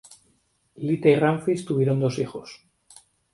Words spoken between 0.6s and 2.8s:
Lita y Ramfis tuvieron dos hijos.